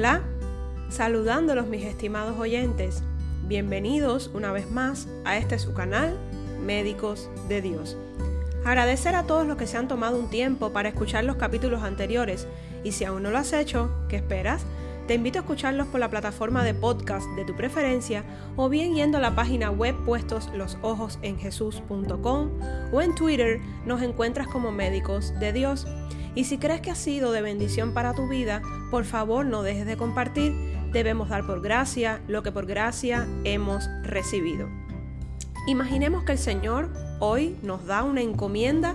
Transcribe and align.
Hola, 0.00 0.22
saludándolos 0.88 1.66
mis 1.66 1.84
estimados 1.84 2.38
oyentes. 2.38 3.02
Bienvenidos 3.46 4.30
una 4.32 4.50
vez 4.50 4.70
más 4.70 5.06
a 5.26 5.36
este 5.36 5.58
su 5.58 5.74
canal, 5.74 6.16
Médicos 6.64 7.28
de 7.50 7.60
Dios. 7.60 7.98
Agradecer 8.64 9.14
a 9.14 9.24
todos 9.24 9.46
los 9.46 9.58
que 9.58 9.66
se 9.66 9.76
han 9.76 9.88
tomado 9.88 10.18
un 10.18 10.30
tiempo 10.30 10.72
para 10.72 10.88
escuchar 10.88 11.24
los 11.24 11.36
capítulos 11.36 11.82
anteriores 11.82 12.46
y 12.82 12.92
si 12.92 13.04
aún 13.04 13.22
no 13.22 13.30
lo 13.30 13.36
has 13.36 13.52
hecho, 13.52 13.90
¿qué 14.08 14.16
esperas? 14.16 14.62
Te 15.06 15.16
invito 15.16 15.38
a 15.38 15.42
escucharlos 15.42 15.88
por 15.88 16.00
la 16.00 16.08
plataforma 16.08 16.64
de 16.64 16.72
podcast 16.72 17.26
de 17.36 17.44
tu 17.44 17.54
preferencia 17.54 18.24
o 18.56 18.70
bien 18.70 18.94
yendo 18.94 19.18
a 19.18 19.20
la 19.20 19.34
página 19.34 19.70
web 19.70 19.94
puestos 20.06 20.48
los 20.54 20.78
ojos 20.80 21.18
en 21.20 21.36
o 22.90 23.02
en 23.02 23.14
Twitter 23.14 23.60
nos 23.84 24.00
encuentras 24.00 24.46
como 24.46 24.72
Médicos 24.72 25.38
de 25.38 25.52
Dios. 25.52 25.86
Y 26.34 26.44
si 26.44 26.58
crees 26.58 26.80
que 26.80 26.90
ha 26.90 26.94
sido 26.94 27.32
de 27.32 27.42
bendición 27.42 27.92
para 27.92 28.14
tu 28.14 28.28
vida, 28.28 28.62
por 28.90 29.04
favor 29.04 29.44
no 29.46 29.62
dejes 29.62 29.86
de 29.86 29.96
compartir. 29.96 30.54
Debemos 30.92 31.28
dar 31.28 31.46
por 31.46 31.60
gracia 31.60 32.20
lo 32.28 32.42
que 32.42 32.52
por 32.52 32.66
gracia 32.66 33.28
hemos 33.44 33.88
recibido. 34.02 34.68
Imaginemos 35.66 36.24
que 36.24 36.32
el 36.32 36.38
Señor 36.38 36.90
hoy 37.18 37.56
nos 37.62 37.86
da 37.86 38.02
una 38.02 38.22
encomienda 38.22 38.94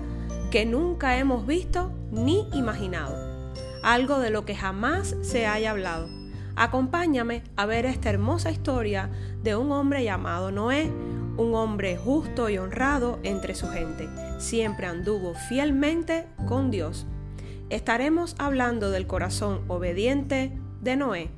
que 0.51 0.65
nunca 0.65 1.17
hemos 1.17 1.45
visto 1.45 1.91
ni 2.11 2.47
imaginado. 2.53 3.53
Algo 3.83 4.19
de 4.19 4.29
lo 4.29 4.45
que 4.45 4.55
jamás 4.55 5.15
se 5.21 5.45
haya 5.45 5.71
hablado. 5.71 6.07
Acompáñame 6.55 7.43
a 7.57 7.65
ver 7.65 7.85
esta 7.85 8.09
hermosa 8.09 8.49
historia 8.49 9.09
de 9.43 9.55
un 9.55 9.71
hombre 9.71 10.03
llamado 10.03 10.51
Noé, 10.51 10.89
un 11.37 11.53
hombre 11.53 11.97
justo 11.97 12.49
y 12.49 12.57
honrado 12.57 13.19
entre 13.23 13.55
su 13.55 13.67
gente. 13.67 14.09
Siempre 14.39 14.87
anduvo 14.87 15.33
fielmente 15.49 16.27
con 16.47 16.71
Dios 16.71 17.05
estaremos 17.69 18.35
hablando 18.37 18.91
del 18.91 19.07
corazón 19.07 19.61
obediente 19.67 20.51
de 20.81 20.95
Noé. 20.95 21.29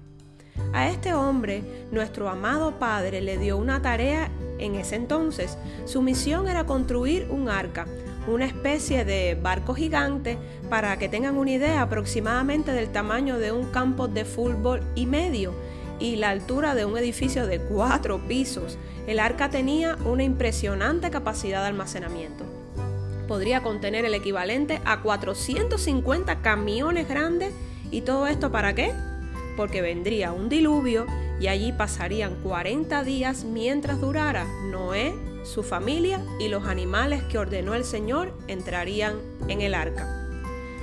A 0.74 0.90
este 0.90 1.14
hombre, 1.14 1.64
nuestro 1.92 2.30
amado 2.30 2.80
Padre 2.80 3.22
le 3.22 3.38
dio 3.38 3.58
una 3.58 3.82
tarea 3.82 4.30
en 4.60 4.76
ese 4.76 4.96
entonces. 4.96 5.58
Su 5.86 6.02
misión 6.02 6.48
era 6.48 6.66
construir 6.66 7.28
un 7.30 7.50
arca, 7.50 7.86
una 8.28 8.46
especie 8.46 9.06
de 9.06 9.38
barco 9.42 9.74
gigante, 9.74 10.38
para 10.70 10.98
que 10.98 11.10
tengan 11.10 11.38
una 11.38 11.52
idea 11.52 11.82
aproximadamente 11.82 12.74
del 12.74 12.90
tamaño 12.90 13.40
de 13.40 13.52
un 13.52 13.66
campo 13.72 14.08
de 14.08 14.26
fútbol 14.26 14.82
y 14.96 15.06
medio 15.06 15.54
y 16.00 16.18
la 16.18 16.30
altura 16.30 16.76
de 16.76 16.86
un 16.86 16.98
edificio 16.98 17.48
de 17.48 17.60
cuatro 17.60 18.20
pisos. 18.28 18.78
El 19.08 19.20
arca 19.20 19.50
tenía 19.50 19.96
una 20.06 20.24
impresionante 20.24 21.10
capacidad 21.10 21.62
de 21.62 21.68
almacenamiento 21.68 22.67
podría 23.28 23.62
contener 23.62 24.06
el 24.06 24.14
equivalente 24.14 24.82
a 24.86 25.02
450 25.02 26.42
camiones 26.42 27.08
grandes. 27.08 27.54
¿Y 27.92 28.02
todo 28.02 28.28
esto 28.28 28.52
para 28.52 28.74
qué? 28.74 28.94
Porque 29.56 29.82
vendría 29.82 30.32
un 30.32 30.50
diluvio 30.50 31.06
y 31.40 31.48
allí 31.48 31.72
pasarían 31.72 32.36
40 32.44 33.04
días 33.04 33.44
mientras 33.44 34.02
durara 34.02 34.46
Noé, 34.72 35.14
su 35.44 35.64
familia 35.64 36.26
y 36.40 36.48
los 36.48 36.66
animales 36.66 37.24
que 37.24 37.38
ordenó 37.38 37.76
el 37.76 37.84
Señor 37.84 38.34
entrarían 38.48 39.16
en 39.48 39.62
el 39.62 39.76
arca. 39.76 40.14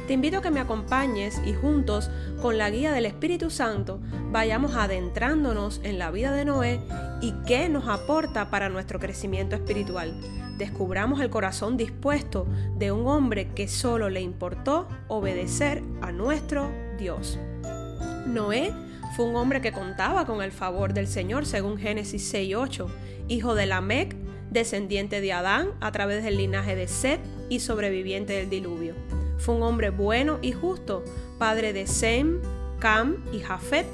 Te 0.07 0.13
invito 0.13 0.39
a 0.39 0.43
que 0.43 0.51
me 0.51 0.61
acompañes 0.61 1.41
y 1.47 1.55
juntos, 1.55 2.11
con 2.43 2.59
la 2.59 2.69
guía 2.69 2.93
del 2.93 3.07
Espíritu 3.07 3.49
Santo, 3.49 4.01
vayamos 4.31 4.75
adentrándonos 4.75 5.81
en 5.83 5.99
la 5.99 6.11
vida 6.11 6.33
de 6.33 6.45
Noé 6.45 6.81
y 7.23 7.33
qué 7.47 7.71
nos 7.71 7.89
aporta 7.89 8.51
para 8.51 8.69
nuestro 8.69 9.01
crecimiento 9.01 9.57
espiritual 9.57 10.15
descubramos 10.59 11.21
el 11.21 11.31
corazón 11.31 11.77
dispuesto 11.77 12.47
de 12.77 12.93
un 12.93 13.07
hombre 13.07 13.49
que 13.55 13.69
solo 13.69 14.11
le 14.11 14.21
importó 14.21 14.89
obedecer 15.09 15.83
a 16.01 16.13
nuestro 16.13 16.71
Dios. 16.99 17.39
Noé 18.27 18.73
fue 19.17 19.27
un 19.27 19.37
hombre 19.37 19.61
que 19.61 19.73
contaba 19.73 20.27
con 20.27 20.43
el 20.43 20.53
favor 20.53 20.93
del 20.93 21.07
Señor 21.07 21.47
según 21.47 21.79
Génesis 21.79 22.33
6.8, 22.35 22.89
hijo 23.29 23.55
de 23.55 23.67
Lamec, 23.67 24.17
descendiente 24.51 25.21
de 25.21 25.33
Adán 25.33 25.69
a 25.81 25.93
través 25.93 26.25
del 26.25 26.37
linaje 26.37 26.75
de 26.75 26.89
Seth 26.89 27.21
y 27.49 27.61
sobreviviente 27.61 28.33
del 28.33 28.51
diluvio. 28.51 28.95
Fue 29.39 29.55
un 29.55 29.63
hombre 29.63 29.91
bueno 29.91 30.39
y 30.43 30.53
justo, 30.53 31.05
padre 31.39 31.73
de 31.73 31.87
Sem, 31.87 32.41
Cam 32.79 33.25
y 33.33 33.41
Jafet, 33.41 33.87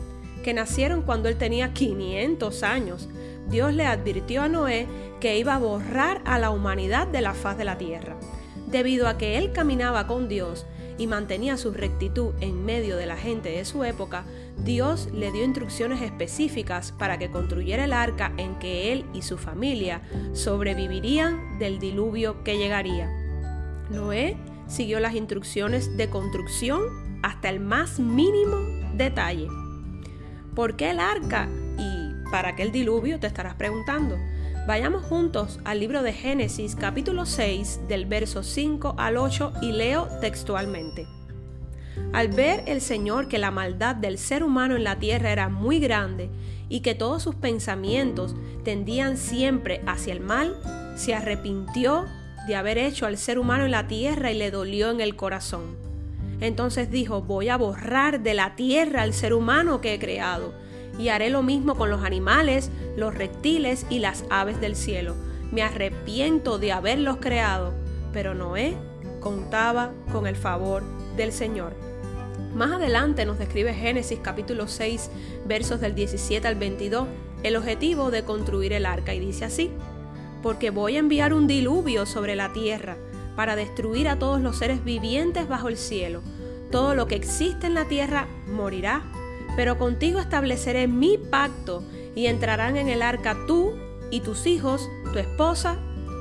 que 0.43 0.55
nacieron 0.55 1.03
cuando 1.03 1.29
él 1.29 1.37
tenía 1.37 1.73
500 1.73 2.63
años. 2.63 3.09
Dios 3.51 3.75
le 3.75 3.85
advirtió 3.85 4.43
a 4.43 4.49
Noé 4.49 4.87
que 5.21 5.39
iba 5.39 5.57
a 5.57 5.59
borrar 5.59 6.23
a 6.25 6.39
la 6.39 6.51
humanidad 6.51 7.07
de 7.09 7.21
la 7.21 7.35
faz 7.35 7.59
de 7.59 7.65
la 7.65 7.79
tierra. 7.79 8.17
Debido 8.69 9.09
a 9.09 9.19
que 9.19 9.37
él 9.37 9.53
caminaba 9.53 10.07
con 10.07 10.29
Dios 10.29 10.67
y 10.97 11.09
mantenía 11.09 11.57
su 11.57 11.73
rectitud 11.73 12.35
en 12.41 12.65
medio 12.65 12.97
de 12.97 13.07
la 13.07 13.17
gente 13.17 13.51
de 13.51 13.65
su 13.65 13.83
época, 13.83 14.25
Dios 14.59 15.09
le 15.13 15.33
dio 15.33 15.45
instrucciones 15.45 16.03
específicas 16.03 16.93
para 16.93 17.19
que 17.19 17.31
construyera 17.31 17.85
el 17.85 17.93
arca 17.93 18.33
en 18.37 18.59
que 18.59 18.93
él 18.93 19.05
y 19.13 19.23
su 19.23 19.37
familia 19.37 20.03
sobrevivirían 20.33 21.59
del 21.59 21.81
diluvio 21.81 22.45
que 22.45 22.59
llegaría. 22.59 23.11
Noé 23.91 24.37
siguió 24.69 25.01
las 25.01 25.15
instrucciones 25.15 25.97
de 25.97 26.09
construcción 26.09 26.81
hasta 27.23 27.49
el 27.49 27.59
más 27.59 27.99
mínimo 27.99 28.57
detalle. 28.95 29.49
¿Por 30.55 30.77
qué 30.77 30.91
el 30.91 31.01
arca? 31.01 31.49
¿Y 31.79 31.90
para 32.31 32.55
qué 32.55 32.63
el 32.63 32.73
diluvio? 32.73 33.19
Te 33.19 33.27
estarás 33.27 33.55
preguntando. 33.55 34.19
Vayamos 34.67 35.05
juntos 35.05 35.59
al 35.65 35.81
libro 35.81 36.03
de 36.03 36.13
Génesis 36.13 36.77
capítulo 36.77 37.27
6 37.27 37.81
del 37.89 38.07
verso 38.07 38.43
5 38.43 38.95
al 38.99 39.17
8 39.17 39.55
y 39.63 39.73
leo 39.73 40.07
textualmente. 40.21 41.07
Al 42.13 42.29
ver 42.29 42.63
el 42.67 42.81
Señor 42.81 43.29
que 43.29 43.39
la 43.39 43.51
maldad 43.51 43.97
del 43.97 44.19
ser 44.19 44.43
humano 44.43 44.77
en 44.77 44.85
la 44.85 44.99
tierra 44.99 45.33
era 45.33 45.49
muy 45.49 45.81
grande 45.81 46.31
y 46.69 46.81
que 46.81 46.95
todos 46.95 47.23
sus 47.23 47.35
pensamientos 47.35 48.37
tendían 48.65 49.17
siempre 49.17 49.81
hacia 49.87 50.13
el 50.13 50.21
mal, 50.21 50.57
se 50.97 51.15
arrepintió 51.15 52.05
de 52.47 52.55
haber 52.55 52.79
hecho 52.79 53.07
al 53.07 53.19
ser 53.19 53.39
humano 53.39 53.65
en 53.65 53.73
la 53.73 53.89
tierra 53.89 54.31
y 54.31 54.39
le 54.39 54.51
dolió 54.51 54.91
en 54.91 55.01
el 55.01 55.17
corazón. 55.17 55.77
Entonces 56.41 56.91
dijo, 56.91 57.23
voy 57.23 57.49
a 57.49 57.57
borrar 57.57 58.21
de 58.21 58.35
la 58.35 58.55
tierra 58.55 59.03
al 59.03 59.15
ser 59.15 59.35
humano 59.35 59.81
que 59.81 59.95
he 59.95 59.99
creado 59.99 60.55
y 61.01 61.09
haré 61.09 61.31
lo 61.31 61.43
mismo 61.43 61.77
con 61.77 61.89
los 61.89 62.05
animales, 62.05 62.71
los 62.95 63.15
reptiles 63.15 63.87
y 63.89 64.01
las 64.01 64.25
aves 64.29 64.61
del 64.61 64.77
cielo. 64.77 65.17
Me 65.51 65.63
arrepiento 65.63 66.59
de 66.59 66.73
haberlos 66.73 67.17
creado, 67.17 67.73
pero 68.13 68.35
Noé 68.35 68.77
contaba 69.19 69.93
con 70.13 70.27
el 70.27 70.37
favor 70.37 70.83
del 71.17 71.33
Señor. 71.33 71.75
Más 72.55 72.73
adelante 72.73 73.25
nos 73.25 73.39
describe 73.39 73.73
Génesis 73.73 74.19
capítulo 74.23 74.69
6 74.69 75.11
versos 75.47 75.81
del 75.81 75.95
17 75.95 76.47
al 76.47 76.57
22 76.57 77.09
el 77.45 77.57
objetivo 77.57 78.11
de 78.11 78.25
construir 78.25 78.75
el 78.75 78.85
arca 78.85 79.15
y 79.15 79.21
dice 79.21 79.47
así, 79.47 79.71
porque 80.43 80.69
voy 80.69 80.97
a 80.97 80.99
enviar 80.99 81.33
un 81.33 81.47
diluvio 81.47 82.05
sobre 82.05 82.37
la 82.37 82.53
tierra 82.53 82.99
para 83.37 83.57
destruir 83.57 84.07
a 84.07 84.19
todos 84.19 84.43
los 84.43 84.59
seres 84.59 84.85
vivientes 84.85 85.49
bajo 85.49 85.69
el 85.69 85.79
cielo. 85.79 86.21
Todo 86.71 86.95
lo 86.95 87.07
que 87.07 87.15
existe 87.15 87.67
en 87.67 87.75
la 87.75 87.87
tierra 87.87 88.29
morirá 88.47 89.03
pero 89.57 89.79
contigo 89.79 90.21
estableceré 90.21 90.89
mi 90.89 91.19
pacto 91.19 91.83
y 92.15 92.27
entrarán 92.27 92.77
en 92.77 92.89
el 92.89 93.03
arca 93.03 93.37
tú 93.47 93.75
y 94.11 94.21
tus 94.21 94.47
hijos, 94.47 94.89
tu 95.13 95.19
esposa 95.19 95.79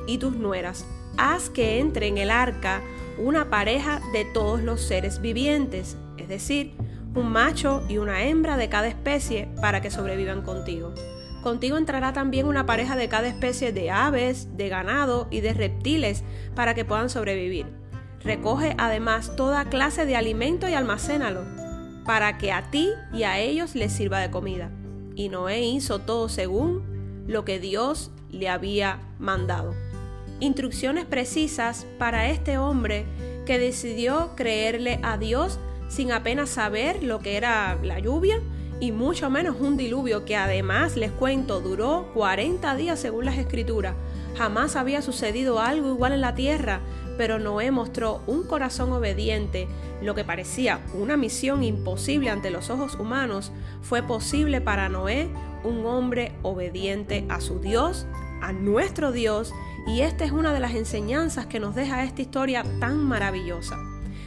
y 0.08 0.18
tus 0.18 0.36
nueras. 0.36 0.86
Haz 1.18 1.50
que 1.50 1.80
entre 1.80 2.08
en 2.08 2.18
el 2.18 2.32
arca 2.32 2.82
una 3.18 3.50
pareja 3.50 4.02
de 4.14 4.26
todos 4.26 4.62
los 4.62 4.82
seres 4.82 5.22
vivientes, 5.22 5.98
es 6.18 6.30
decir, 6.30 6.74
un 7.16 7.32
macho 7.32 7.84
y 7.90 7.98
una 7.98 8.24
hembra 8.24 8.56
de 8.56 8.70
cada 8.70 8.88
especie 8.88 9.50
para 9.62 9.82
que 9.82 9.92
sobrevivan 9.92 10.42
contigo. 10.42 10.94
Contigo 11.44 11.78
entrará 11.78 12.14
también 12.14 12.48
una 12.48 12.66
pareja 12.66 12.96
de 12.96 13.10
cada 13.10 13.28
especie 13.28 13.72
de 13.72 13.92
aves, 13.92 14.56
de 14.58 14.70
ganado 14.70 15.28
y 15.32 15.42
de 15.42 15.54
reptiles 15.54 16.24
para 16.56 16.74
que 16.74 16.86
puedan 16.86 17.10
sobrevivir. 17.10 17.66
Recoge 18.22 18.76
además 18.78 19.36
toda 19.36 19.66
clase 19.66 20.06
de 20.06 20.18
alimento 20.18 20.68
y 20.68 20.74
almacénalo 20.74 21.69
para 22.10 22.40
que 22.40 22.52
a 22.52 22.64
ti 22.72 22.90
y 23.14 23.22
a 23.22 23.38
ellos 23.38 23.76
les 23.76 23.94
sirva 23.94 24.18
de 24.20 24.32
comida. 24.32 24.72
Y 25.14 25.30
Noé 25.30 25.62
hizo 25.62 26.00
todo 26.00 26.28
según 26.28 26.82
lo 27.28 27.46
que 27.46 27.60
Dios 27.60 28.10
le 28.32 28.50
había 28.50 28.98
mandado. 29.20 29.76
Instrucciones 30.40 31.06
precisas 31.06 31.86
para 32.00 32.28
este 32.32 32.58
hombre 32.58 33.06
que 33.46 33.60
decidió 33.60 34.32
creerle 34.36 35.00
a 35.04 35.20
Dios 35.20 35.60
sin 35.88 36.12
apenas 36.12 36.50
saber 36.50 37.04
lo 37.04 37.20
que 37.20 37.38
era 37.38 37.78
la 37.84 38.00
lluvia 38.00 38.42
y 38.80 38.92
mucho 38.92 39.30
menos 39.30 39.58
un 39.60 39.78
diluvio 39.78 40.26
que 40.26 40.36
además, 40.36 40.98
les 40.98 41.12
cuento, 41.12 41.60
duró 41.62 42.10
40 42.16 42.76
días 42.76 43.00
según 43.00 43.26
las 43.26 43.38
escrituras. 43.38 43.94
Jamás 44.36 44.76
había 44.76 45.04
sucedido 45.04 45.60
algo 45.60 45.90
igual 45.90 46.14
en 46.14 46.22
la 46.22 46.34
tierra, 46.34 46.80
pero 47.20 47.38
Noé 47.38 47.70
mostró 47.70 48.22
un 48.28 48.44
corazón 48.44 48.94
obediente. 48.94 49.68
Lo 50.02 50.16
que 50.16 50.24
parecía 50.24 50.80
una 50.94 51.18
misión 51.18 51.64
imposible 51.64 52.30
ante 52.30 52.50
los 52.50 52.70
ojos 52.70 52.96
humanos 52.96 53.52
fue 53.82 54.02
posible 54.02 54.62
para 54.62 54.88
Noé, 54.88 55.28
un 55.66 55.86
hombre 55.86 56.32
obediente 56.44 57.26
a 57.28 57.42
su 57.42 57.60
Dios, 57.60 58.08
a 58.42 58.54
nuestro 58.54 59.12
Dios, 59.12 59.54
y 59.86 60.00
esta 60.00 60.24
es 60.24 60.32
una 60.32 60.54
de 60.54 60.62
las 60.62 60.76
enseñanzas 60.76 61.46
que 61.46 61.60
nos 61.60 61.76
deja 61.76 62.06
esta 62.06 62.22
historia 62.22 62.64
tan 62.80 63.00
maravillosa. 63.00 63.78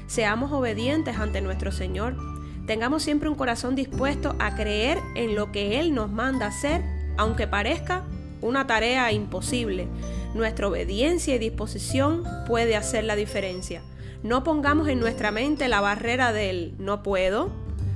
Seamos 0.06 0.52
obedientes 0.52 1.16
ante 1.16 1.40
nuestro 1.40 1.72
Señor, 1.72 2.14
Tengamos 2.66 3.02
siempre 3.02 3.28
un 3.28 3.34
corazón 3.34 3.74
dispuesto 3.74 4.36
a 4.38 4.54
creer 4.54 4.98
en 5.16 5.34
lo 5.34 5.50
que 5.50 5.80
Él 5.80 5.94
nos 5.94 6.12
manda 6.12 6.46
hacer, 6.46 6.84
aunque 7.16 7.48
parezca 7.48 8.04
una 8.40 8.68
tarea 8.68 9.10
imposible. 9.10 9.88
Nuestra 10.34 10.68
obediencia 10.68 11.34
y 11.34 11.38
disposición 11.38 12.24
puede 12.46 12.76
hacer 12.76 13.04
la 13.04 13.16
diferencia. 13.16 13.82
No 14.22 14.44
pongamos 14.44 14.88
en 14.88 15.00
nuestra 15.00 15.30
mente 15.30 15.68
la 15.68 15.80
barrera 15.80 16.32
del 16.32 16.74
no 16.78 17.02
puedo, 17.02 17.50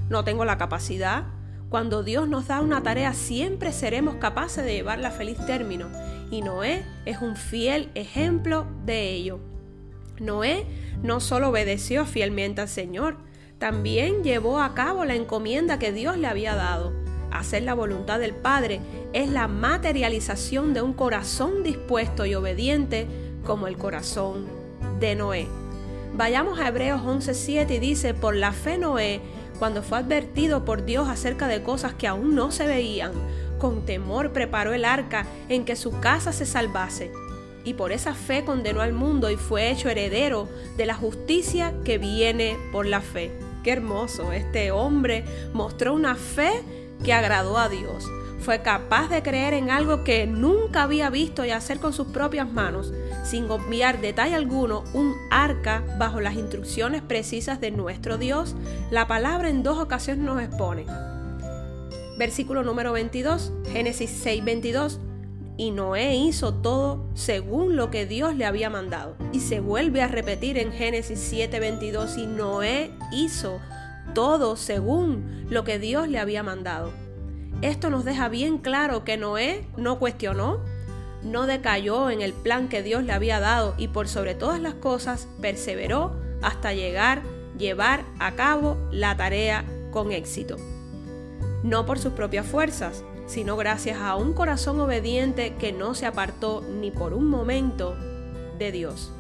no 0.08 0.24
tengo 0.24 0.44
la 0.44 0.58
capacidad. 0.58 1.24
Cuando 1.68 2.02
Dios 2.02 2.28
nos 2.28 2.48
da 2.48 2.60
una 2.60 2.82
tarea 2.82 3.14
siempre 3.14 3.72
seremos 3.72 4.16
capaces 4.16 4.64
de 4.64 4.74
llevarla 4.74 5.08
a 5.08 5.12
feliz 5.12 5.38
término. 5.46 5.88
Y 6.30 6.42
Noé 6.42 6.84
es 7.04 7.22
un 7.22 7.36
fiel 7.36 7.90
ejemplo 7.94 8.66
de 8.84 9.12
ello. 9.12 9.40
Noé 10.18 10.66
no 11.02 11.20
solo 11.20 11.48
obedeció 11.48 12.04
fielmente 12.04 12.60
al 12.60 12.68
Señor, 12.68 13.18
también 13.58 14.22
llevó 14.22 14.60
a 14.60 14.74
cabo 14.74 15.04
la 15.04 15.14
encomienda 15.14 15.78
que 15.78 15.92
Dios 15.92 16.18
le 16.18 16.26
había 16.26 16.54
dado. 16.54 17.05
Hacer 17.30 17.62
la 17.62 17.74
voluntad 17.74 18.18
del 18.18 18.34
Padre 18.34 18.80
es 19.12 19.28
la 19.28 19.48
materialización 19.48 20.74
de 20.74 20.82
un 20.82 20.92
corazón 20.92 21.62
dispuesto 21.62 22.26
y 22.26 22.34
obediente 22.34 23.06
como 23.44 23.66
el 23.66 23.76
corazón 23.76 24.46
de 25.00 25.14
Noé. 25.14 25.46
Vayamos 26.14 26.58
a 26.58 26.68
Hebreos 26.68 27.02
11:7 27.02 27.74
y 27.74 27.78
dice, 27.78 28.14
por 28.14 28.34
la 28.34 28.52
fe 28.52 28.78
Noé, 28.78 29.20
cuando 29.58 29.82
fue 29.82 29.98
advertido 29.98 30.64
por 30.64 30.84
Dios 30.84 31.08
acerca 31.08 31.48
de 31.48 31.62
cosas 31.62 31.94
que 31.94 32.06
aún 32.06 32.34
no 32.34 32.50
se 32.50 32.66
veían, 32.66 33.12
con 33.58 33.84
temor 33.84 34.32
preparó 34.32 34.72
el 34.72 34.84
arca 34.84 35.26
en 35.48 35.64
que 35.64 35.76
su 35.76 35.98
casa 36.00 36.32
se 36.32 36.46
salvase. 36.46 37.10
Y 37.64 37.74
por 37.74 37.90
esa 37.90 38.14
fe 38.14 38.44
condenó 38.44 38.80
al 38.80 38.92
mundo 38.92 39.30
y 39.30 39.36
fue 39.36 39.70
hecho 39.70 39.88
heredero 39.88 40.48
de 40.76 40.86
la 40.86 40.94
justicia 40.94 41.74
que 41.84 41.98
viene 41.98 42.56
por 42.70 42.86
la 42.86 43.00
fe. 43.00 43.32
Qué 43.64 43.72
hermoso, 43.72 44.32
este 44.32 44.70
hombre 44.70 45.24
mostró 45.52 45.92
una 45.92 46.14
fe 46.14 46.52
que 47.04 47.12
agradó 47.12 47.58
a 47.58 47.68
Dios. 47.68 48.04
Fue 48.38 48.62
capaz 48.62 49.08
de 49.08 49.22
creer 49.22 49.54
en 49.54 49.70
algo 49.70 50.04
que 50.04 50.26
nunca 50.26 50.84
había 50.84 51.10
visto 51.10 51.44
y 51.44 51.50
hacer 51.50 51.80
con 51.80 51.92
sus 51.92 52.08
propias 52.08 52.50
manos, 52.50 52.92
sin 53.24 53.50
obviar 53.50 54.00
detalle 54.00 54.34
alguno, 54.34 54.84
un 54.94 55.14
arca 55.30 55.82
bajo 55.98 56.20
las 56.20 56.34
instrucciones 56.34 57.02
precisas 57.02 57.60
de 57.60 57.70
nuestro 57.70 58.18
Dios. 58.18 58.54
La 58.90 59.08
palabra 59.08 59.48
en 59.48 59.62
dos 59.62 59.78
ocasiones 59.78 60.24
nos 60.24 60.40
expone. 60.40 60.86
Versículo 62.18 62.62
número 62.62 62.92
22, 62.92 63.52
Génesis 63.72 64.10
6, 64.22 64.44
22 64.44 65.00
y 65.56 65.70
Noé 65.70 66.14
hizo 66.16 66.52
todo 66.54 67.06
según 67.14 67.76
lo 67.76 67.90
que 67.90 68.06
Dios 68.06 68.36
le 68.36 68.44
había 68.44 68.70
mandado. 68.70 69.16
Y 69.32 69.40
se 69.40 69.60
vuelve 69.60 70.02
a 70.02 70.08
repetir 70.08 70.58
en 70.58 70.72
Génesis 70.72 71.18
7:22 71.18 72.18
y 72.18 72.26
Noé 72.26 72.90
hizo 73.12 73.58
todo 74.16 74.56
según 74.56 75.46
lo 75.50 75.64
que 75.64 75.78
Dios 75.78 76.08
le 76.08 76.18
había 76.18 76.42
mandado. 76.42 76.90
Esto 77.60 77.90
nos 77.90 78.06
deja 78.06 78.30
bien 78.30 78.56
claro 78.56 79.04
que 79.04 79.18
Noé 79.18 79.66
no 79.76 79.98
cuestionó, 79.98 80.64
no 81.22 81.46
decayó 81.46 82.08
en 82.08 82.22
el 82.22 82.32
plan 82.32 82.70
que 82.70 82.82
Dios 82.82 83.04
le 83.04 83.12
había 83.12 83.40
dado 83.40 83.74
y 83.76 83.88
por 83.88 84.08
sobre 84.08 84.34
todas 84.34 84.58
las 84.58 84.72
cosas 84.72 85.28
perseveró 85.42 86.16
hasta 86.40 86.72
llegar, 86.72 87.20
llevar 87.58 88.04
a 88.18 88.36
cabo 88.36 88.78
la 88.90 89.18
tarea 89.18 89.66
con 89.90 90.10
éxito. 90.12 90.56
No 91.62 91.84
por 91.84 91.98
sus 91.98 92.14
propias 92.14 92.46
fuerzas, 92.46 93.04
sino 93.26 93.58
gracias 93.58 94.00
a 94.00 94.16
un 94.16 94.32
corazón 94.32 94.80
obediente 94.80 95.56
que 95.58 95.72
no 95.72 95.94
se 95.94 96.06
apartó 96.06 96.62
ni 96.62 96.90
por 96.90 97.12
un 97.12 97.28
momento 97.28 97.94
de 98.58 98.72
Dios. 98.72 99.12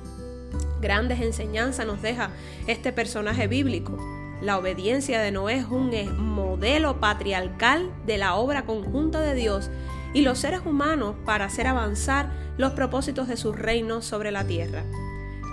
Grandes 0.80 1.20
enseñanzas 1.20 1.86
nos 1.86 2.00
deja 2.00 2.30
este 2.66 2.94
personaje 2.94 3.46
bíblico. 3.46 4.15
La 4.40 4.58
obediencia 4.58 5.20
de 5.20 5.30
Noé 5.32 5.56
es 5.56 5.64
un 5.64 5.90
modelo 6.18 7.00
patriarcal 7.00 7.90
de 8.06 8.18
la 8.18 8.34
obra 8.34 8.66
conjunta 8.66 9.20
de 9.20 9.34
Dios 9.34 9.70
y 10.12 10.22
los 10.22 10.38
seres 10.38 10.60
humanos 10.64 11.16
para 11.24 11.46
hacer 11.46 11.66
avanzar 11.66 12.30
los 12.58 12.72
propósitos 12.72 13.28
de 13.28 13.36
su 13.36 13.52
reino 13.52 14.02
sobre 14.02 14.30
la 14.30 14.44
tierra. 14.44 14.84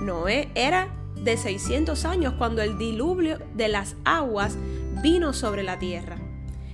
Noé 0.01 0.50
era 0.56 0.89
de 1.15 1.38
600 1.38 2.03
años 2.06 2.33
cuando 2.38 2.62
el 2.62 2.77
diluvio 2.77 3.39
de 3.56 3.69
las 3.69 3.95
aguas 4.03 4.57
vino 5.01 5.33
sobre 5.33 5.63
la 5.63 5.79
tierra. 5.79 6.18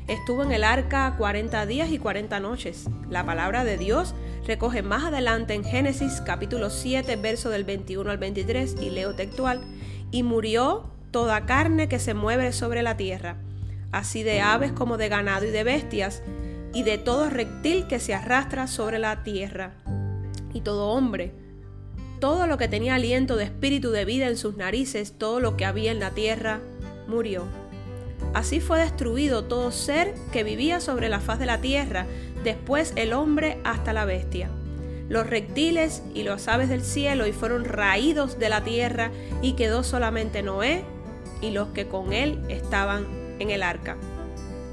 Estuvo 0.07 0.41
en 0.41 0.51
el 0.51 0.63
arca 0.63 1.15
40 1.17 1.67
días 1.67 1.91
y 1.91 1.99
40 1.99 2.39
noches. 2.39 2.87
La 3.11 3.23
palabra 3.23 3.63
de 3.63 3.77
Dios 3.77 4.15
recoge 4.47 4.81
más 4.81 5.03
adelante 5.03 5.53
en 5.53 5.63
Génesis 5.63 6.21
capítulo 6.25 6.71
7, 6.71 7.15
verso 7.17 7.51
del 7.51 7.63
21 7.63 8.09
al 8.09 8.17
23, 8.17 8.77
y 8.81 8.89
leo 8.89 9.13
textual, 9.13 9.61
y 10.09 10.23
murió 10.23 10.89
toda 11.11 11.45
carne 11.45 11.87
que 11.87 11.99
se 11.99 12.13
mueve 12.13 12.51
sobre 12.51 12.83
la 12.83 12.97
tierra, 12.97 13.35
así 13.91 14.23
de 14.23 14.41
aves 14.41 14.71
como 14.71 14.97
de 14.97 15.09
ganado 15.09 15.45
y 15.45 15.51
de 15.51 15.63
bestias, 15.63 16.21
y 16.73 16.83
de 16.83 16.97
todo 16.97 17.29
reptil 17.29 17.87
que 17.87 17.99
se 17.99 18.13
arrastra 18.13 18.67
sobre 18.67 18.99
la 18.99 19.23
tierra, 19.23 19.73
y 20.53 20.61
todo 20.61 20.89
hombre, 20.89 21.33
todo 22.19 22.47
lo 22.47 22.57
que 22.57 22.67
tenía 22.67 22.95
aliento 22.95 23.35
de 23.37 23.45
espíritu 23.45 23.91
de 23.91 24.05
vida 24.05 24.27
en 24.27 24.37
sus 24.37 24.57
narices, 24.57 25.13
todo 25.17 25.39
lo 25.39 25.57
que 25.57 25.65
había 25.65 25.91
en 25.91 25.99
la 25.99 26.11
tierra, 26.11 26.59
murió. 27.07 27.45
Así 28.33 28.59
fue 28.59 28.79
destruido 28.79 29.45
todo 29.45 29.71
ser 29.71 30.13
que 30.31 30.43
vivía 30.43 30.79
sobre 30.79 31.09
la 31.09 31.19
faz 31.19 31.39
de 31.39 31.45
la 31.45 31.61
tierra, 31.61 32.05
después 32.43 32.93
el 32.95 33.13
hombre 33.13 33.57
hasta 33.63 33.93
la 33.93 34.05
bestia. 34.05 34.49
Los 35.07 35.27
reptiles 35.27 36.03
y 36.13 36.21
los 36.21 36.47
aves 36.47 36.69
del 36.69 36.83
cielo 36.83 37.25
y 37.25 37.31
fueron 37.31 37.65
raídos 37.65 38.37
de 38.37 38.49
la 38.49 38.63
tierra 38.63 39.09
y 39.41 39.53
quedó 39.53 39.83
solamente 39.83 40.43
Noé 40.43 40.83
y 41.41 41.51
los 41.51 41.69
que 41.69 41.87
con 41.87 42.13
él 42.13 42.39
estaban 42.49 43.07
en 43.39 43.49
el 43.49 43.63
arca. 43.63 43.97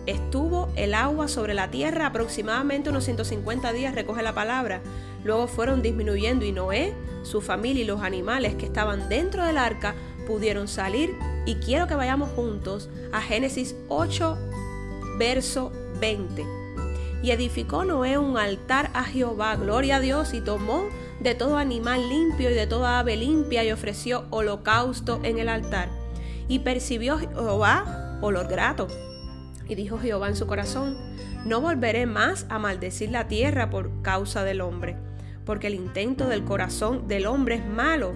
Estuvo 0.07 0.69
el 0.77 0.95
agua 0.95 1.27
sobre 1.27 1.55
la 1.55 1.71
tierra 1.71 2.07
aproximadamente 2.07 2.91
unos 2.91 3.05
150 3.05 3.73
días, 3.73 3.95
recoge 3.95 4.23
la 4.23 4.35
palabra. 4.35 4.81
Luego 5.25 5.49
fueron 5.49 5.83
disminuyendo 5.83 6.45
y 6.45 6.53
Noé, 6.53 6.95
su 7.25 7.41
familia 7.41 7.83
y 7.83 7.87
los 7.87 8.03
animales 8.03 8.55
que 8.55 8.67
estaban 8.67 9.09
dentro 9.09 9.45
del 9.45 9.59
arca 9.59 9.97
pudieron 10.27 10.69
salir 10.69 11.17
y 11.45 11.57
quiero 11.57 11.89
que 11.89 11.97
vayamos 11.97 12.31
juntos 12.31 12.89
a 13.13 13.21
Génesis 13.21 13.75
8, 13.89 14.39
verso 15.19 15.73
20. 16.01 16.45
Y 17.23 17.33
edificó 17.33 17.85
Noé 17.85 18.19
un 18.19 18.39
altar 18.39 18.91
a 18.95 19.03
Jehová, 19.03 19.57
gloria 19.57 19.97
a 19.97 20.01
Dios, 20.01 20.35
y 20.35 20.41
tomó 20.41 20.85
de 21.19 21.35
todo 21.35 21.57
animal 21.57 22.09
limpio 22.09 22.51
y 22.51 22.55
de 22.55 22.67
toda 22.69 23.01
ave 23.01 23.17
limpia 23.17 23.65
y 23.65 23.73
ofreció 23.73 24.27
holocausto 24.31 25.19
en 25.25 25.39
el 25.39 25.49
altar. 25.49 26.06
Y 26.49 26.61
percibió 26.61 27.19
Jehová 27.19 28.19
olor 28.21 28.49
grato. 28.49 28.89
Y 29.69 29.75
dijo 29.75 29.99
Jehová 29.99 30.29
en 30.29 30.37
su 30.37 30.47
corazón, 30.47 30.97
no 31.45 31.61
volveré 31.61 32.07
más 32.07 32.47
a 32.49 32.59
maldecir 32.59 33.11
la 33.11 33.29
tierra 33.29 33.71
por 33.71 34.03
causa 34.03 34.45
del 34.45 34.61
hombre, 34.61 34.97
porque 35.45 35.67
el 35.67 35.75
intento 35.75 36.29
del 36.29 36.45
corazón 36.45 37.09
del 37.09 37.27
hombre 37.27 37.57
es 37.57 37.67
malo 37.67 38.13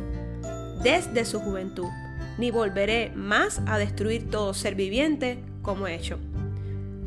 desde 0.83 1.25
su 1.25 1.41
juventud 1.41 1.89
ni 2.41 2.51
volveré 2.51 3.13
más 3.15 3.61
a 3.67 3.77
destruir 3.77 4.31
todo 4.31 4.55
ser 4.55 4.75
viviente 4.75 5.45
como 5.61 5.87
he 5.87 5.95
hecho. 5.95 6.19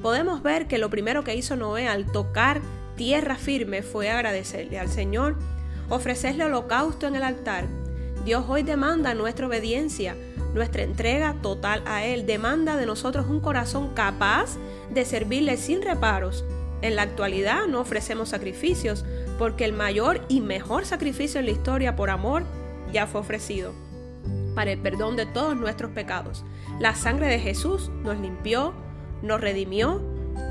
Podemos 0.01 0.43
ver 0.43 0.67
que 0.67 0.77
lo 0.77 0.91
primero 0.91 1.23
que 1.23 1.35
hizo 1.35 1.55
Noé 1.55 1.87
al 1.87 2.05
tocar 2.11 2.61
tierra 2.95 3.35
firme 3.35 3.81
fue 3.81 4.11
agradecerle 4.11 4.77
al 4.77 4.89
Señor, 4.89 5.35
ofrecerle 5.89 6.45
holocausto 6.45 7.07
en 7.07 7.15
el 7.15 7.23
altar. 7.23 7.65
Dios 8.25 8.45
hoy 8.47 8.61
demanda 8.61 9.15
nuestra 9.15 9.47
obediencia, 9.47 10.15
nuestra 10.53 10.83
entrega 10.83 11.35
total 11.41 11.83
a 11.85 12.03
Él, 12.03 12.25
demanda 12.25 12.75
de 12.75 12.85
nosotros 12.85 13.27
un 13.27 13.39
corazón 13.39 13.93
capaz 13.93 14.57
de 14.91 15.05
servirle 15.05 15.57
sin 15.57 15.81
reparos. 15.81 16.45
En 16.81 16.95
la 16.95 17.03
actualidad 17.03 17.67
no 17.67 17.79
ofrecemos 17.79 18.29
sacrificios, 18.29 19.05
porque 19.39 19.65
el 19.65 19.73
mayor 19.73 20.21
y 20.27 20.41
mejor 20.41 20.85
sacrificio 20.85 21.39
en 21.39 21.45
la 21.45 21.51
historia 21.51 21.95
por 21.95 22.09
amor 22.09 22.43
ya 22.91 23.07
fue 23.07 23.21
ofrecido 23.21 23.73
para 24.53 24.71
el 24.71 24.79
perdón 24.79 25.15
de 25.15 25.25
todos 25.25 25.55
nuestros 25.55 25.91
pecados. 25.91 26.43
La 26.79 26.95
sangre 26.95 27.27
de 27.27 27.39
Jesús 27.39 27.91
nos 28.03 28.19
limpió, 28.19 28.73
nos 29.21 29.41
redimió. 29.41 30.01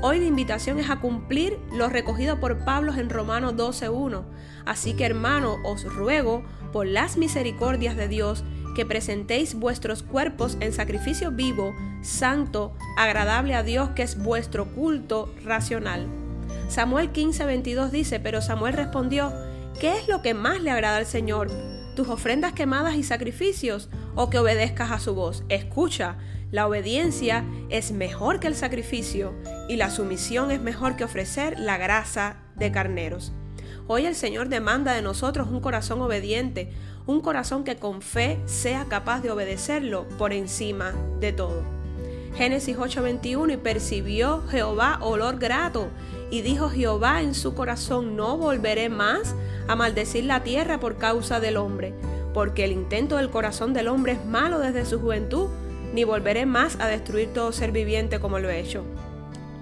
Hoy 0.01 0.19
la 0.19 0.25
invitación 0.25 0.79
es 0.79 0.89
a 0.89 0.99
cumplir 0.99 1.57
lo 1.73 1.89
recogido 1.89 2.39
por 2.39 2.63
Pablo 2.65 2.93
en 2.93 3.09
Romanos 3.09 3.53
12.1. 3.55 4.23
Así 4.65 4.93
que 4.93 5.05
hermano, 5.05 5.57
os 5.63 5.83
ruego 5.83 6.43
por 6.71 6.87
las 6.87 7.17
misericordias 7.17 7.95
de 7.95 8.07
Dios 8.07 8.43
que 8.75 8.85
presentéis 8.85 9.55
vuestros 9.55 10.03
cuerpos 10.03 10.57
en 10.59 10.73
sacrificio 10.73 11.31
vivo, 11.31 11.73
santo, 12.01 12.73
agradable 12.97 13.55
a 13.55 13.63
Dios, 13.63 13.89
que 13.95 14.03
es 14.03 14.21
vuestro 14.21 14.73
culto 14.73 15.33
racional. 15.43 16.07
Samuel 16.67 17.11
15:22 17.11 17.91
dice, 17.91 18.19
pero 18.19 18.41
Samuel 18.41 18.73
respondió, 18.73 19.33
¿qué 19.79 19.97
es 19.97 20.07
lo 20.07 20.21
que 20.21 20.33
más 20.33 20.61
le 20.61 20.71
agrada 20.71 20.97
al 20.97 21.05
Señor? 21.05 21.49
tus 21.95 22.07
ofrendas 22.09 22.53
quemadas 22.53 22.95
y 22.95 23.03
sacrificios, 23.03 23.89
o 24.15 24.29
que 24.29 24.39
obedezcas 24.39 24.91
a 24.91 24.99
su 24.99 25.15
voz. 25.15 25.43
Escucha, 25.49 26.17
la 26.51 26.67
obediencia 26.67 27.45
es 27.69 27.91
mejor 27.91 28.39
que 28.39 28.47
el 28.47 28.55
sacrificio 28.55 29.33
y 29.69 29.75
la 29.75 29.89
sumisión 29.89 30.51
es 30.51 30.61
mejor 30.61 30.95
que 30.95 31.03
ofrecer 31.03 31.59
la 31.59 31.77
grasa 31.77 32.37
de 32.55 32.71
carneros. 32.71 33.33
Hoy 33.85 34.05
el 34.05 34.15
Señor 34.15 34.47
demanda 34.47 34.93
de 34.93 35.01
nosotros 35.01 35.49
un 35.49 35.59
corazón 35.59 36.01
obediente, 36.01 36.69
un 37.05 37.19
corazón 37.19 37.65
que 37.65 37.75
con 37.75 38.01
fe 38.01 38.39
sea 38.45 38.85
capaz 38.85 39.19
de 39.19 39.29
obedecerlo 39.29 40.07
por 40.17 40.31
encima 40.31 40.93
de 41.19 41.33
todo. 41.33 41.63
Génesis 42.33 42.77
8:21 42.77 43.53
y 43.53 43.57
percibió 43.57 44.41
Jehová 44.47 44.99
olor 45.01 45.37
grato 45.37 45.89
y 46.31 46.41
dijo 46.41 46.69
Jehová 46.69 47.21
en 47.21 47.35
su 47.35 47.55
corazón 47.55 48.15
no 48.15 48.37
volveré 48.37 48.87
más 48.87 49.35
a 49.67 49.75
maldecir 49.75 50.23
la 50.23 50.43
tierra 50.43 50.79
por 50.79 50.97
causa 50.97 51.41
del 51.41 51.57
hombre, 51.57 51.93
porque 52.33 52.63
el 52.63 52.71
intento 52.71 53.17
del 53.17 53.29
corazón 53.29 53.73
del 53.73 53.89
hombre 53.89 54.13
es 54.13 54.25
malo 54.25 54.59
desde 54.59 54.85
su 54.85 55.01
juventud, 55.01 55.49
ni 55.93 56.05
volveré 56.05 56.45
más 56.45 56.79
a 56.79 56.87
destruir 56.87 57.33
todo 57.33 57.51
ser 57.51 57.73
viviente 57.73 58.21
como 58.21 58.39
lo 58.39 58.49
he 58.49 58.61
hecho. 58.61 58.85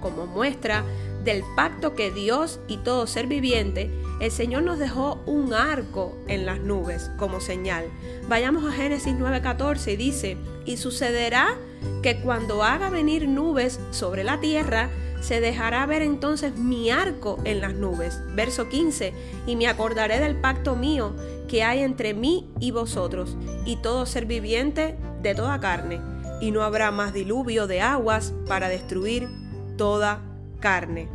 Como 0.00 0.26
muestra 0.26 0.84
del 1.24 1.42
pacto 1.56 1.94
que 1.94 2.10
Dios 2.10 2.60
y 2.68 2.78
todo 2.78 3.06
ser 3.06 3.26
viviente, 3.26 3.90
el 4.22 4.30
Señor 4.30 4.62
nos 4.62 4.78
dejó 4.78 5.20
un 5.26 5.52
arco 5.52 6.16
en 6.28 6.46
las 6.46 6.60
nubes 6.60 7.10
como 7.18 7.40
señal. 7.40 7.86
Vayamos 8.28 8.64
a 8.64 8.70
Génesis 8.70 9.14
9:14 9.14 9.94
y 9.94 9.96
dice, 9.96 10.36
y 10.64 10.76
sucederá 10.76 11.56
que 12.04 12.20
cuando 12.20 12.62
haga 12.62 12.88
venir 12.88 13.28
nubes 13.28 13.80
sobre 13.90 14.22
la 14.22 14.38
tierra, 14.38 14.90
se 15.20 15.40
dejará 15.40 15.84
ver 15.86 16.02
entonces 16.02 16.56
mi 16.56 16.90
arco 16.90 17.40
en 17.42 17.60
las 17.60 17.74
nubes. 17.74 18.20
Verso 18.36 18.68
15, 18.68 19.12
y 19.48 19.56
me 19.56 19.66
acordaré 19.66 20.20
del 20.20 20.36
pacto 20.36 20.76
mío 20.76 21.16
que 21.48 21.64
hay 21.64 21.80
entre 21.80 22.14
mí 22.14 22.48
y 22.60 22.70
vosotros, 22.70 23.36
y 23.64 23.76
todo 23.76 24.06
ser 24.06 24.26
viviente 24.26 24.96
de 25.20 25.34
toda 25.34 25.58
carne, 25.58 26.00
y 26.40 26.52
no 26.52 26.62
habrá 26.62 26.92
más 26.92 27.12
diluvio 27.12 27.66
de 27.66 27.80
aguas 27.80 28.32
para 28.46 28.68
destruir 28.68 29.28
toda 29.76 30.22
carne. 30.60 31.08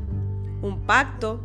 Un 0.62 0.86
pacto, 0.86 1.40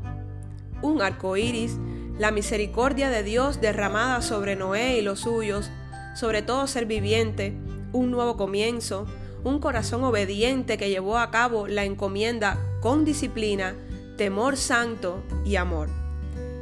un 0.83 1.01
arco 1.01 1.37
iris, 1.37 1.79
la 2.19 2.31
misericordia 2.31 3.09
de 3.09 3.23
Dios 3.23 3.61
derramada 3.61 4.21
sobre 4.21 4.57
Noé 4.57 4.99
y 4.99 5.03
los 5.03 5.21
suyos, 5.21 5.71
sobre 6.15 6.43
todo 6.43 6.67
ser 6.67 6.87
viviente, 6.87 7.55
un 7.93 8.11
nuevo 8.11 8.37
comienzo, 8.37 9.07
un 9.45 9.59
corazón 9.59 10.05
obediente 10.05 10.79
que 10.79 10.91
llevó 10.91 11.19
a 11.19 11.31
cabo 11.31 11.67
la 11.67 11.85
encomienda 11.85 12.59
con 12.81 13.05
disciplina, 13.05 13.75
temor 14.17 14.57
santo 14.57 15.23
y 15.45 15.57
amor. 15.57 15.89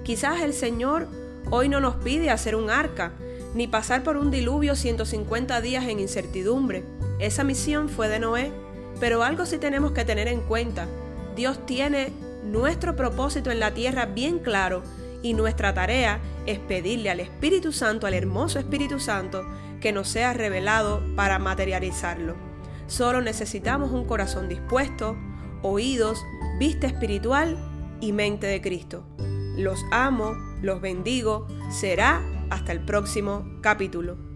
Quizás 0.04 0.40
el 0.42 0.54
Señor 0.54 1.08
hoy 1.50 1.68
no 1.68 1.80
nos 1.80 1.96
pide 1.96 2.30
hacer 2.30 2.54
un 2.54 2.70
arca, 2.70 3.12
ni 3.54 3.66
pasar 3.66 4.02
por 4.02 4.16
un 4.16 4.30
diluvio 4.30 4.76
150 4.76 5.60
días 5.60 5.84
en 5.86 5.98
incertidumbre. 5.98 6.84
Esa 7.18 7.44
misión 7.44 7.88
fue 7.88 8.08
de 8.08 8.20
Noé, 8.20 8.52
pero 9.00 9.22
algo 9.24 9.46
sí 9.46 9.58
tenemos 9.58 9.92
que 9.92 10.04
tener 10.04 10.28
en 10.28 10.40
cuenta. 10.40 10.86
Dios 11.36 11.64
tiene 11.66 12.12
nuestro 12.44 12.96
propósito 12.96 13.50
en 13.50 13.60
la 13.60 13.72
tierra 13.72 14.06
bien 14.06 14.38
claro 14.38 14.82
y 15.22 15.34
nuestra 15.34 15.74
tarea 15.74 16.20
es 16.46 16.58
pedirle 16.58 17.10
al 17.10 17.20
Espíritu 17.20 17.72
Santo, 17.72 18.06
al 18.06 18.14
hermoso 18.14 18.58
Espíritu 18.58 18.98
Santo, 18.98 19.44
que 19.80 19.92
nos 19.92 20.08
sea 20.08 20.32
revelado 20.32 21.02
para 21.16 21.38
materializarlo. 21.38 22.36
Solo 22.86 23.20
necesitamos 23.20 23.92
un 23.92 24.04
corazón 24.04 24.48
dispuesto, 24.48 25.16
oídos, 25.62 26.24
vista 26.58 26.86
espiritual 26.86 27.56
y 28.00 28.12
mente 28.12 28.46
de 28.46 28.60
Cristo. 28.60 29.04
Los 29.56 29.84
amo, 29.90 30.32
los 30.62 30.80
bendigo, 30.80 31.46
será 31.70 32.22
hasta 32.50 32.72
el 32.72 32.80
próximo 32.80 33.44
capítulo. 33.60 34.29